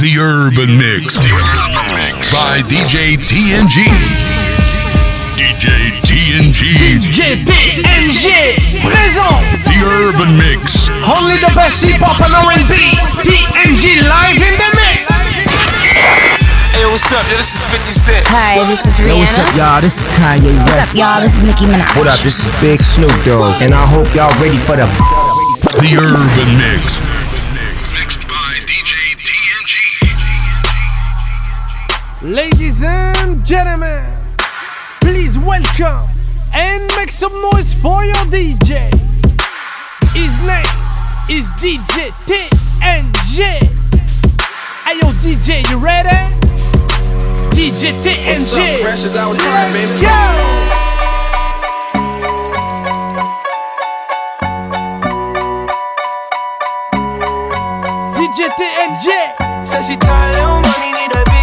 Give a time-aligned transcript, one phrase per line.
[0.00, 1.20] The Urban Mix
[2.32, 3.84] by DJ TNG.
[5.36, 6.60] DJ TNG.
[7.04, 9.36] DJ TNG présent.
[9.68, 10.88] The Urban Mix.
[11.04, 12.96] Only the best hip hop and R&B.
[13.28, 15.04] TNG live in the mix.
[16.72, 17.28] Hey, what's up?
[17.28, 18.26] Yo, this is 50 Cent.
[18.28, 19.12] Hi, this is Rihanna.
[19.12, 19.80] Yo, what's up, y'all?
[19.82, 20.72] This is Kanye West.
[20.72, 21.20] What's up, y'all?
[21.20, 21.92] This is Nicki Minaj.
[21.98, 22.18] What up?
[22.20, 24.88] This is Big Snoop Dogg, and I hope y'all ready for the.
[25.76, 27.09] The Urban Mix.
[32.22, 34.04] Ladies and gentlemen,
[35.00, 36.06] please welcome
[36.52, 38.92] and make some noise for your DJ.
[40.12, 40.76] His name
[41.30, 43.40] is DJ TNG.
[44.84, 46.08] Hey yo, DJ, you ready?
[47.56, 48.26] DJ TNG.
[48.28, 50.02] What's up, Fresh is out here, Let's baby.
[50.02, 51.30] go.
[58.14, 59.66] DJ TNG.
[59.66, 61.39] Said she tired, little money, need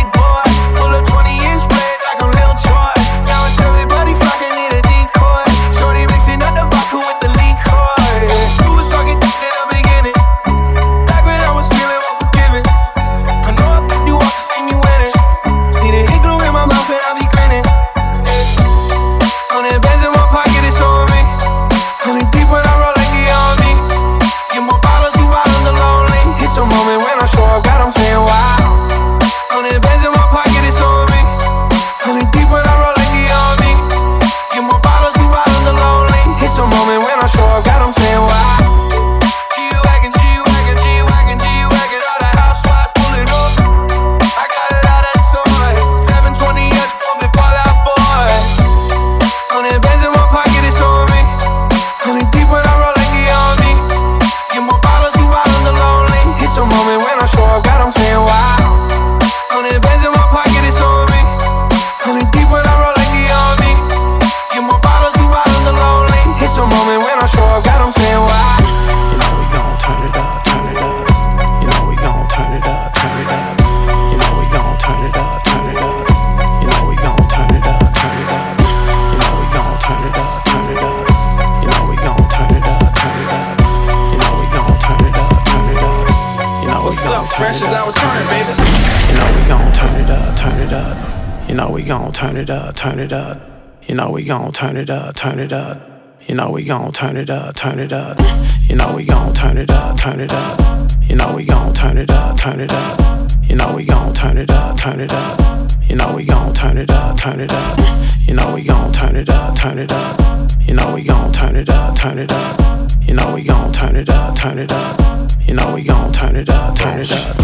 [93.08, 93.40] it up.
[93.88, 95.80] You know we gon' turn it up, turn it up.
[96.28, 98.20] You know we gon' turn it up, turn it up.
[98.68, 100.60] You know we gon' turn it up, turn it up.
[101.08, 103.30] You know we gon' turn it up, turn it up.
[103.48, 105.40] You know we gon' turn it up, turn it up.
[105.88, 107.80] You know we gon' turn it up, turn it up.
[108.28, 110.52] You know we gon' turn it up, turn it up.
[110.68, 112.92] You know we gon' turn it up, turn it up.
[113.08, 115.32] You know we gon' turn it up, turn it up.
[115.48, 117.38] You know we gon' turn it up, turn it up.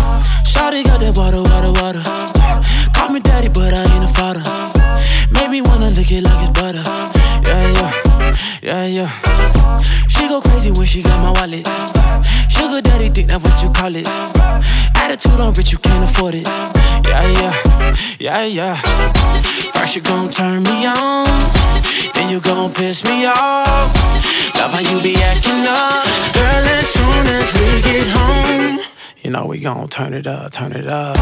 [0.43, 2.03] Shawty got that water, water, water.
[2.93, 4.82] Call me daddy, but I ain't a father.
[5.31, 6.83] Made me wanna lick it like it's butter.
[7.47, 7.91] Yeah, yeah,
[8.61, 9.81] yeah, yeah.
[10.07, 11.67] She go crazy when she got my wallet.
[12.49, 14.07] Sugar daddy think that what you call it.
[14.95, 16.47] Attitude on rich, you can't afford it.
[17.07, 17.53] Yeah, yeah,
[18.19, 18.75] yeah, yeah.
[19.73, 21.27] First you gon' turn me on,
[22.13, 23.91] then you gon' piss me off.
[24.55, 26.65] Love how you be acting up, girl.
[26.77, 28.92] As soon as we get home.
[29.23, 31.15] You know we gon' turn it up, turn it up.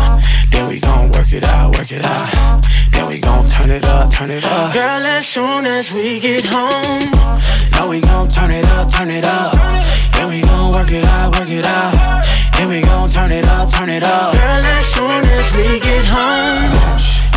[0.50, 2.66] Then we gon' work it out, work it out.
[2.92, 4.74] Then we gon' turn it up, turn it up.
[4.74, 7.12] Girl, as soon as we get home,
[7.74, 9.54] know we gon' turn it up, turn it up.
[10.14, 12.26] Then we gon' work it out, work it out.
[12.58, 14.34] Then we gon' turn it up, turn it up.
[14.34, 16.74] Girl, as soon as we get home,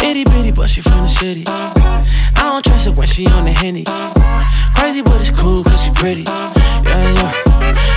[0.02, 1.44] itty bitty, but she from the city.
[1.46, 3.84] I don't trust her when she on the henny.
[4.74, 6.22] Crazy, but it's cool cause she pretty.
[6.22, 6.52] Yeah,
[6.84, 7.32] yeah,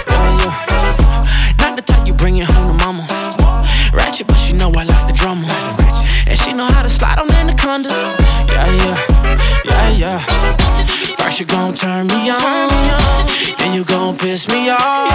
[0.10, 1.56] yeah, yeah.
[1.60, 2.50] Not the type you bring it
[4.72, 5.48] know I like the drama.
[6.28, 7.90] And she know how to slide on anaconda.
[8.52, 8.98] Yeah, yeah,
[9.66, 10.20] yeah, yeah.
[11.18, 12.70] First you gon' turn me on,
[13.58, 15.12] then you gon' piss me off.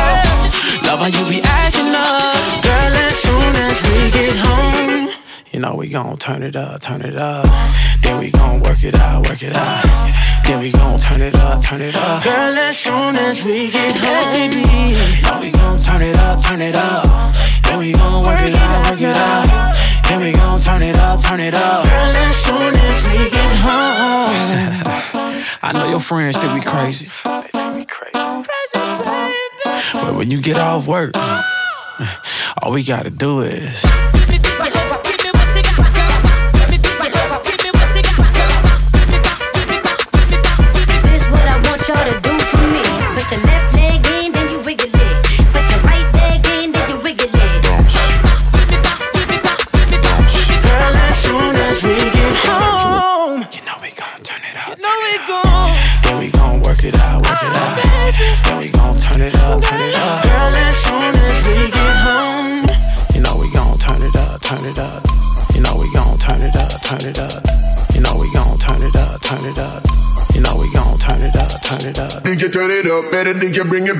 [0.84, 2.92] Love how you be acting up, girl.
[3.06, 5.10] As soon as we get home,
[5.52, 7.46] you know we gon' turn it up, turn it up.
[8.02, 9.84] Then we gon' work it out, work it out.
[10.46, 12.24] Then we gon' turn it up, turn it up.
[12.24, 16.60] Girl, as soon as we get home, baby, know we gon' turn it up, turn
[16.60, 17.41] it up.
[17.72, 19.76] Then we gon' work it out, work it out.
[20.06, 21.84] Then we gon' turn it up, turn it up.
[21.84, 25.42] Girl, as soon as we get home.
[25.62, 27.06] I know your friends think we crazy.
[27.06, 27.86] Crazy,
[28.74, 29.32] baby.
[29.94, 31.16] But when you get off work,
[32.62, 33.82] all we gotta do is.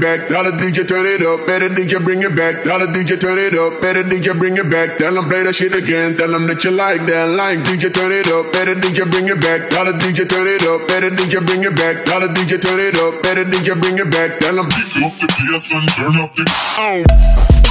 [0.03, 0.27] back.
[0.27, 1.47] Tell the DJ turn it up.
[1.47, 2.67] Better DJ bring it back.
[2.67, 3.81] Tell the DJ turn it up.
[3.81, 4.99] Better DJ bring it back.
[4.99, 6.19] Tell them play that shit again.
[6.19, 7.63] Tell them that you like that line.
[7.63, 8.51] DJ turn it up.
[8.53, 9.71] Better DJ bring it back.
[9.71, 10.83] Tell the DJ turn it up.
[10.91, 12.05] Better DJ bring it back.
[12.05, 13.23] Tell the DJ turn it up.
[13.23, 14.39] Better DJ bring it back.
[14.43, 16.45] Tell them pick up the PS and turn up the.
[16.83, 17.62] Oh.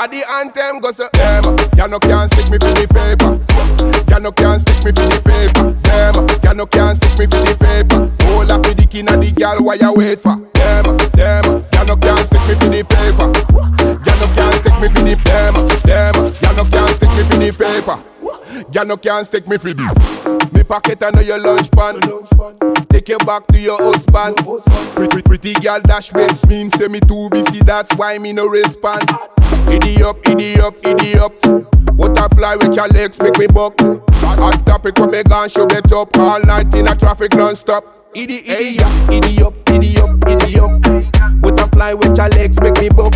[0.00, 3.36] At the anthem go say, Emma, you no can't stick me for the paper.
[4.08, 5.76] You no can't stick me for the paper.
[5.92, 8.08] Emma, you no can't stick me for the paper.
[8.24, 10.40] Hold up with the king of the gal, why you wait for?
[10.56, 13.28] Emma, Emma, you no can't stick me for the paper.
[14.00, 15.68] You no can't stick me for the paper.
[15.84, 18.00] Emma, you no can't stick me for the paper.
[18.72, 20.52] Y'all no can't stick me for this.
[20.52, 21.98] Me pocket under your lunch pan.
[22.88, 24.36] Take you back to your husband.
[24.94, 26.26] Pretty, pretty girl dash me.
[26.48, 29.02] Mean say me too busy, that's why me no respond.
[29.68, 31.20] Idiot, up, idiot, up, idiot.
[31.20, 31.32] Up.
[31.96, 33.74] Butterfly with your legs make me buck.
[33.80, 37.84] Hot topic when me gone show it up all night in a traffic non-stop.
[38.14, 38.76] Idi, idi,
[39.08, 41.40] idi up, idi up, idi up.
[41.40, 43.12] Butterfly with your legs make me buck.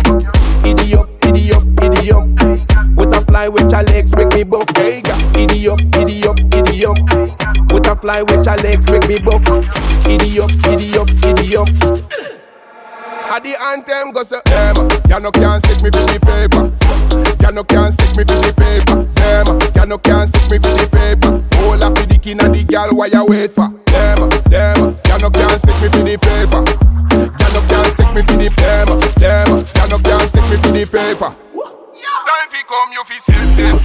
[0.63, 2.25] Idi up, idi up, idi up.
[2.95, 4.69] With a fly with your legs make me buck.
[4.77, 5.01] Hey,
[5.33, 7.35] idi up, idi up, idi up.
[8.05, 9.41] Fly with your legs make me buck.
[10.05, 11.67] Idi up, idi up, idi up.
[13.33, 16.69] At the anthem go say them Ya no can't stick me for the paper
[17.41, 20.69] Ya no can't stick me for the paper Them Ya no can't stick me for
[20.77, 24.95] the paper Hold up the dick inna the gal Why you wait for Them Them
[25.09, 26.61] Ya no can't stick me for the paper
[27.17, 28.64] Ya no can't stick me for the them
[30.95, 31.35] newspaper.
[32.25, 33.84] Time fi come, you fi step step.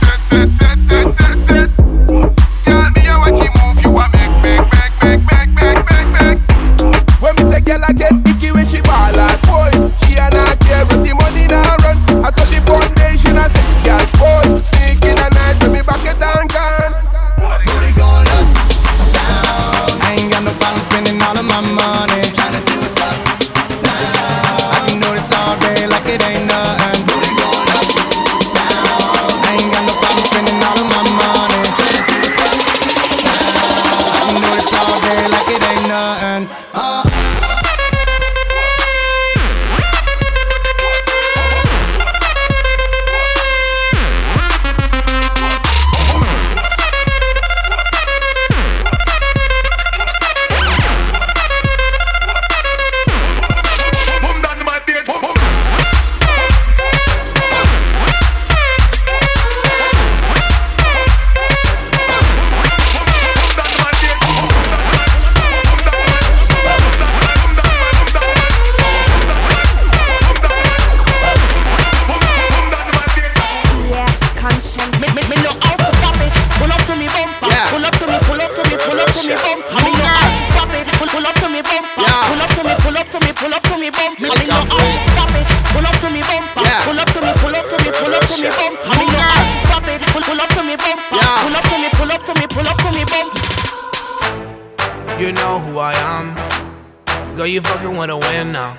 [97.41, 98.77] Girl, you fucking wanna win now.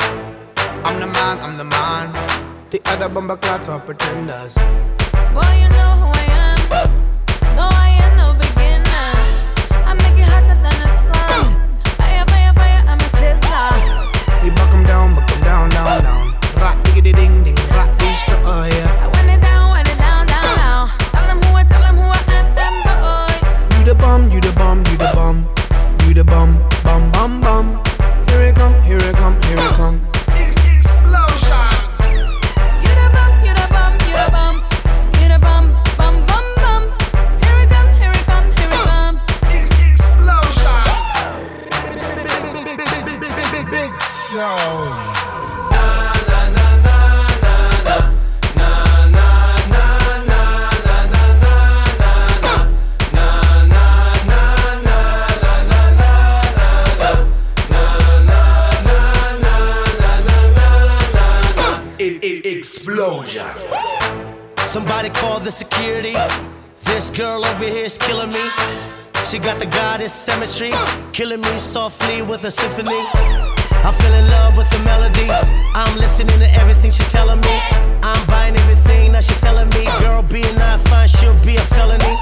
[0.85, 2.13] I'm the man, I'm the man.
[2.69, 4.53] The other bumper clots are pretenders.
[5.33, 6.59] Boy, you know who I am.
[7.55, 9.09] No, I am no beginner.
[9.89, 11.57] I make it hotter than the sun.
[11.97, 14.43] Fire, fire, fire, I'm a sizzler.
[14.43, 16.25] We buck 'em down, buck 'em down, down, down.
[16.61, 19.03] Rock, diggity ding, ding, rock, destroy, oh, yeah.
[19.03, 20.89] I want it down, want it down, down, down.
[21.09, 22.93] Tell 'em who I, tell 'em who I am, am, boy.
[23.01, 23.79] Oh, oh.
[23.79, 25.41] You the bum, you the bum, you the bum.
[26.05, 26.49] You the bum,
[63.01, 63.47] Explosion.
[64.57, 66.13] Somebody call the security.
[66.83, 68.43] This girl over here is killing me.
[69.25, 70.69] She got the goddess symmetry,
[71.11, 73.01] killing me softly with a symphony.
[73.87, 75.27] I fell in love with the melody.
[75.73, 77.59] I'm listening to everything she's telling me.
[78.03, 79.85] I'm buying everything that she's selling me.
[79.99, 82.13] Girl, being not fine, she'll be a felony.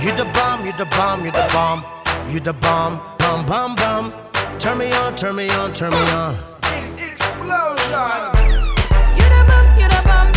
[0.00, 1.84] You the bomb, you the bomb, you the bomb,
[2.32, 4.14] you the bomb, bum bum bum.
[4.58, 6.38] Turn me on, turn me on, turn me on.
[6.62, 8.41] Bum, you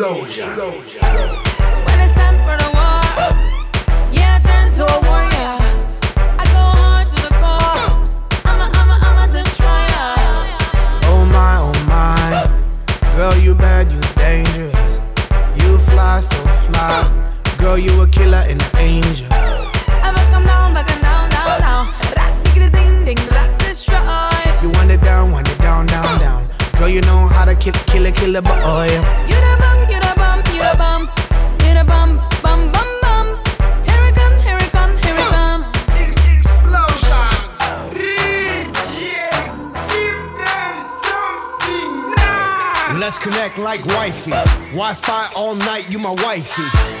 [0.00, 0.48] explosion.
[0.48, 1.29] explosion.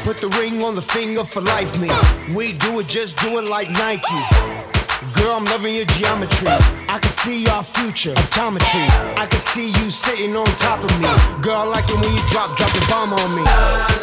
[0.02, 1.88] Put the ring on the finger for life, me.
[2.34, 4.20] We do it, just do it like Nike.
[5.14, 6.48] Girl, I'm loving your geometry.
[6.88, 8.86] I can see our future, optometry.
[9.18, 11.42] I can see you sitting on top of me.
[11.42, 13.99] Girl, I like it when you drop, drop the bomb on me.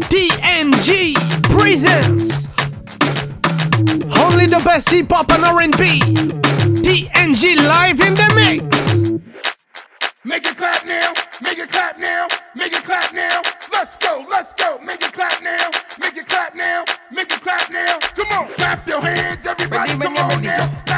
[0.00, 2.46] TNG presents
[4.18, 6.00] only the best hip hop and R&B.
[6.82, 8.82] TNG live in the mix.
[10.24, 13.42] Make it clap now, make it clap now, make it clap now.
[13.72, 14.78] Let's go, let's go.
[14.78, 17.98] Make it clap now, make it clap now, make it clap now.
[17.98, 19.98] Come on, clap your hands, everybody.
[19.98, 20.91] Come on now.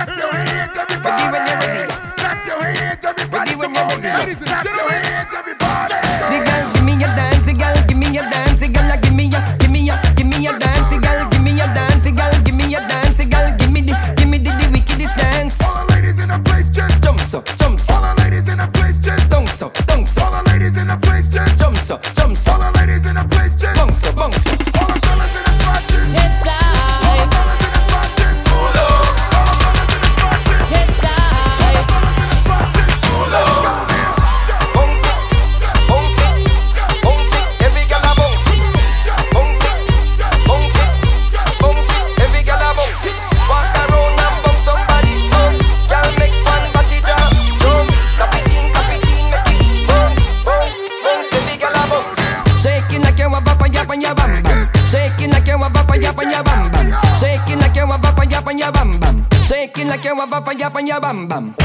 [60.92, 61.63] on bam bam.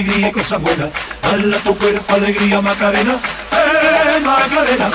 [0.00, 0.88] alegría y cosas buenas.
[1.22, 3.18] Hala tu cuerpo, alegría, Macarena,
[3.52, 4.90] eh, Macarena.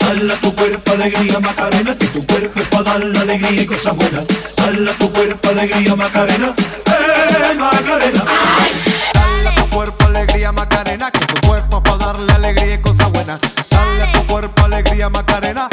[0.00, 3.96] Hala tu cuerpo, alegría, Macarena, que tu cuerpo es para dar la alegría y cosas
[3.96, 4.26] buenas.
[4.58, 6.54] Hala tu cuerpo, alegría, Macarena,
[6.86, 8.24] eh, Macarena.
[9.14, 13.40] Hala tu cuerpo, alegría, Macarena, que tu cuerpo es para darle alegría y cosas buenas.
[13.70, 15.69] Hala tu cuerpo, alegría, Macarena.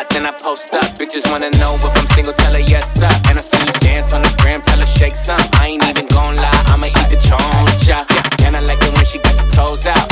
[0.00, 0.84] spot, then I post up.
[0.98, 3.10] Bitches wanna know if I'm single, tell her yes, sir.
[3.28, 5.40] And I see you dance on the gram, tell her shake some.
[5.54, 8.04] I ain't even gon' lie, I'ma eat the choncha.
[8.46, 10.09] And I like it when she got the toes out.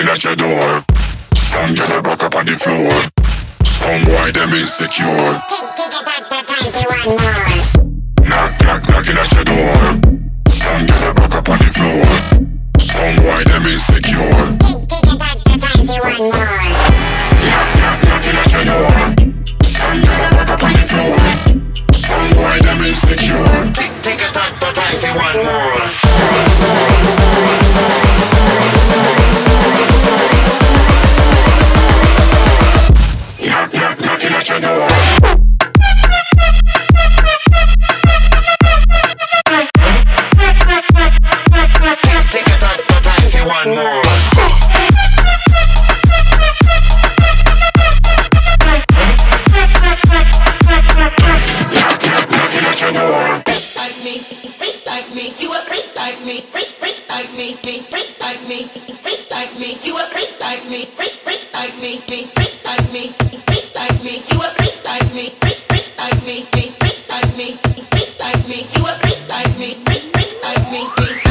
[0.00, 0.84] feel at your door.
[1.34, 2.92] Some girl a back up on the floor.
[3.64, 5.04] Some boy them insecure.
[5.04, 7.48] Take, take it back, back, if you want more.
[8.28, 10.00] Knock, knock, knocking at your door.
[10.48, 12.06] Some girl a back up on the floor.
[12.78, 14.56] Some boy them insecure.
[14.64, 16.64] Take, take it back, back, if you want more.
[17.44, 18.96] Knock, knock, knocking at your door.
[19.62, 21.20] Some girl a back up on the floor.
[21.92, 23.44] Some boy them insecure.
[23.76, 25.50] Take, take it back, the if you want more.
[25.50, 26.88] more, more,
[27.60, 29.19] more, more.
[34.40, 34.99] International
[57.20, 58.64] like me, me, freak like me,
[59.02, 62.92] freak like me, you a freak like me, freak, freak like me, me, freak like
[62.92, 63.12] me,
[63.46, 67.36] freak like me, you a freak like me, freak, freak like me, me, freak like
[67.36, 67.56] me,
[67.90, 71.29] freak like me, you a freak like me, freak, freak like me, me.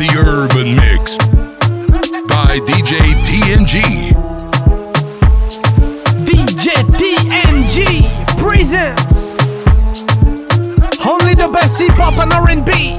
[0.00, 1.18] The Urban Mix
[2.26, 3.82] by DJ TNG.
[6.24, 8.99] DJ TNG presents
[11.78, 12.96] hip hop and R&B.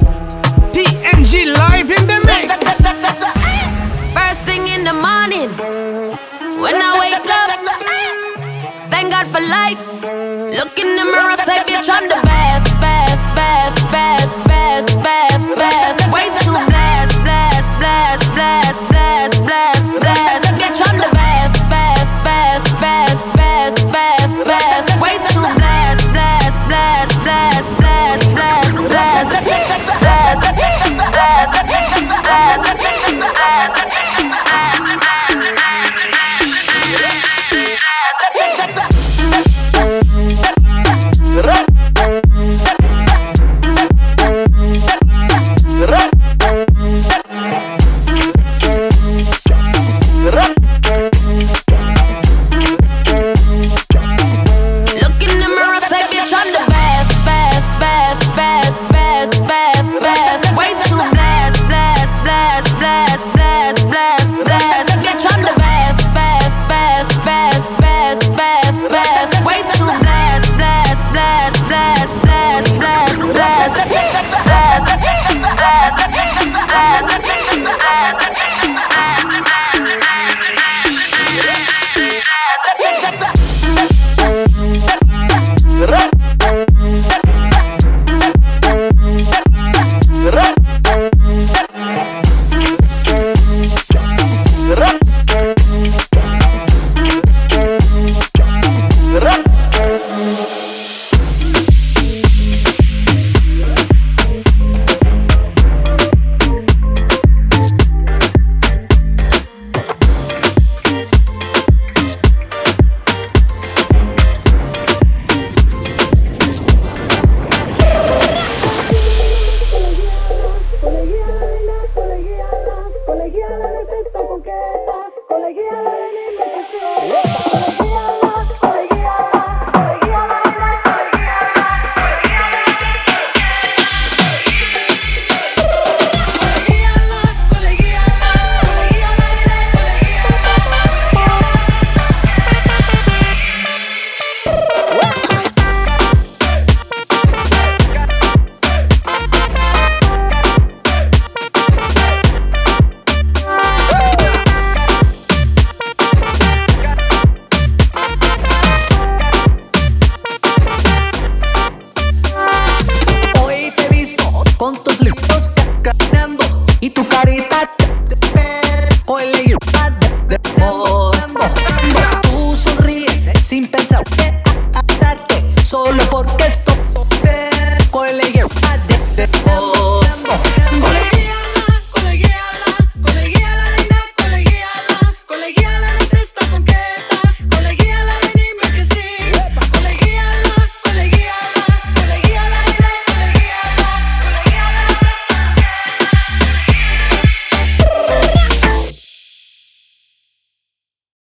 [0.72, 2.48] TNG live in the mix.
[4.16, 5.50] First thing in the morning,
[6.60, 7.50] when I wake up,
[8.90, 9.80] thank God for life.
[10.56, 15.98] Look in the mirror, say, bitch, I'm the best, best, best, best, best, best, best.
[16.14, 20.48] Way too blessed, blessed, blessed, blessed, blessed, blessed, blessed.
[20.60, 20.91] Bitch, I'm.
[30.40, 30.54] blast,
[31.12, 31.62] blast,
[32.22, 34.11] blast, blast, blast.